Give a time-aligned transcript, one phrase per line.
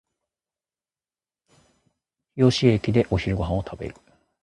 [2.33, 3.95] 日吉駅でお昼ご飯を食べる